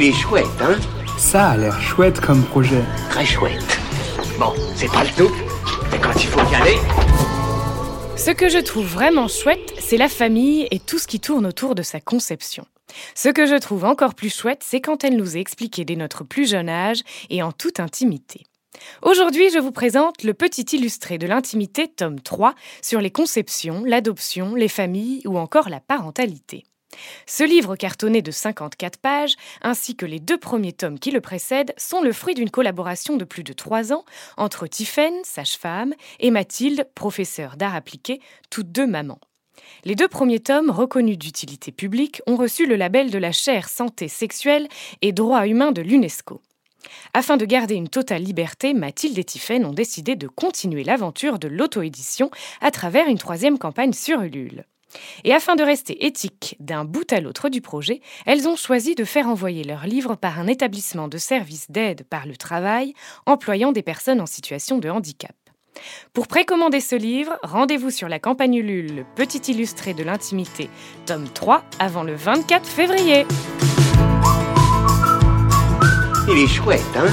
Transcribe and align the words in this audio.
Il 0.00 0.04
est 0.04 0.12
chouette, 0.12 0.46
hein 0.60 0.78
Ça 1.18 1.48
a 1.48 1.56
l'air 1.56 1.80
chouette 1.80 2.20
comme 2.20 2.44
projet. 2.44 2.84
Très 3.10 3.26
chouette. 3.26 3.80
Bon, 4.38 4.52
c'est 4.76 4.86
pas 4.92 5.02
le 5.02 5.10
tout, 5.10 5.34
mais 5.90 5.98
quand 5.98 6.14
il 6.14 6.28
faut 6.28 6.52
y 6.52 6.54
aller... 6.54 6.76
Ce 8.16 8.30
que 8.30 8.48
je 8.48 8.58
trouve 8.58 8.86
vraiment 8.86 9.26
chouette, 9.26 9.74
c'est 9.80 9.96
la 9.96 10.08
famille 10.08 10.68
et 10.70 10.78
tout 10.78 11.00
ce 11.00 11.08
qui 11.08 11.18
tourne 11.18 11.46
autour 11.46 11.74
de 11.74 11.82
sa 11.82 11.98
conception. 11.98 12.64
Ce 13.16 13.28
que 13.28 13.46
je 13.46 13.56
trouve 13.56 13.84
encore 13.84 14.14
plus 14.14 14.32
chouette, 14.32 14.62
c'est 14.64 14.80
quand 14.80 15.02
elle 15.02 15.16
nous 15.16 15.36
est 15.36 15.40
expliquée 15.40 15.84
dès 15.84 15.96
notre 15.96 16.22
plus 16.22 16.48
jeune 16.48 16.68
âge 16.68 17.02
et 17.28 17.42
en 17.42 17.50
toute 17.50 17.80
intimité. 17.80 18.44
Aujourd'hui, 19.02 19.50
je 19.50 19.58
vous 19.58 19.72
présente 19.72 20.22
le 20.22 20.32
petit 20.32 20.76
illustré 20.76 21.18
de 21.18 21.26
l'intimité, 21.26 21.88
tome 21.88 22.20
3, 22.20 22.54
sur 22.82 23.00
les 23.00 23.10
conceptions, 23.10 23.82
l'adoption, 23.84 24.54
les 24.54 24.68
familles 24.68 25.22
ou 25.26 25.38
encore 25.38 25.68
la 25.68 25.80
parentalité. 25.80 26.62
Ce 27.26 27.44
livre 27.44 27.76
cartonné 27.76 28.22
de 28.22 28.30
54 28.30 28.98
pages, 28.98 29.34
ainsi 29.62 29.94
que 29.94 30.06
les 30.06 30.20
deux 30.20 30.38
premiers 30.38 30.72
tomes 30.72 30.98
qui 30.98 31.10
le 31.10 31.20
précèdent, 31.20 31.74
sont 31.76 32.00
le 32.00 32.12
fruit 32.12 32.34
d'une 32.34 32.50
collaboration 32.50 33.16
de 33.16 33.24
plus 33.24 33.44
de 33.44 33.52
trois 33.52 33.92
ans 33.92 34.04
entre 34.36 34.66
Tiffaine, 34.66 35.20
sage-femme, 35.24 35.94
et 36.20 36.30
Mathilde, 36.30 36.88
professeure 36.94 37.56
d'art 37.56 37.74
appliqué, 37.74 38.20
toutes 38.50 38.72
deux 38.72 38.86
mamans. 38.86 39.20
Les 39.84 39.94
deux 39.94 40.08
premiers 40.08 40.40
tomes, 40.40 40.70
reconnus 40.70 41.18
d'utilité 41.18 41.72
publique, 41.72 42.22
ont 42.26 42.36
reçu 42.36 42.66
le 42.66 42.76
label 42.76 43.10
de 43.10 43.18
la 43.18 43.32
chaire 43.32 43.68
santé 43.68 44.08
sexuelle 44.08 44.68
et 45.02 45.12
droits 45.12 45.46
humains 45.46 45.72
de 45.72 45.82
l'UNESCO. 45.82 46.40
Afin 47.12 47.36
de 47.36 47.44
garder 47.44 47.74
une 47.74 47.88
totale 47.88 48.22
liberté, 48.22 48.72
Mathilde 48.72 49.18
et 49.18 49.24
Tiffaine 49.24 49.66
ont 49.66 49.72
décidé 49.72 50.16
de 50.16 50.28
continuer 50.28 50.84
l'aventure 50.84 51.38
de 51.38 51.48
l'auto-édition 51.48 52.30
à 52.60 52.70
travers 52.70 53.08
une 53.08 53.18
troisième 53.18 53.58
campagne 53.58 53.92
sur 53.92 54.22
Ulule. 54.22 54.64
Et 55.24 55.32
afin 55.32 55.56
de 55.56 55.62
rester 55.62 56.06
éthiques 56.06 56.56
d'un 56.60 56.84
bout 56.84 57.12
à 57.12 57.20
l'autre 57.20 57.48
du 57.48 57.60
projet, 57.60 58.00
elles 58.26 58.48
ont 58.48 58.56
choisi 58.56 58.94
de 58.94 59.04
faire 59.04 59.28
envoyer 59.28 59.64
leurs 59.64 59.86
livres 59.86 60.16
par 60.16 60.38
un 60.38 60.46
établissement 60.46 61.08
de 61.08 61.18
services 61.18 61.70
d'aide 61.70 62.04
par 62.04 62.26
le 62.26 62.36
travail 62.36 62.94
employant 63.26 63.72
des 63.72 63.82
personnes 63.82 64.20
en 64.20 64.26
situation 64.26 64.78
de 64.78 64.88
handicap. 64.88 65.34
Pour 66.12 66.26
précommander 66.26 66.80
ce 66.80 66.96
livre, 66.96 67.38
rendez-vous 67.42 67.90
sur 67.90 68.08
la 68.08 68.18
campagne 68.18 68.54
Ulule 68.54 68.96
Le 68.96 69.04
Petit 69.14 69.52
Illustré 69.52 69.94
de 69.94 70.02
l'Intimité, 70.02 70.70
tome 71.06 71.28
3, 71.28 71.62
avant 71.78 72.02
le 72.02 72.14
24 72.14 72.66
février. 72.66 73.26
Il 76.28 76.38
est 76.38 76.48
chouette, 76.48 76.82
hein? 76.96 77.06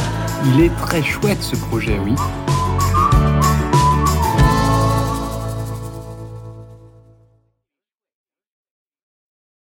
Il 0.46 0.62
est 0.62 0.76
très 0.78 1.04
chouette 1.04 1.42
ce 1.42 1.56
projet, 1.56 1.98
oui. 2.00 2.16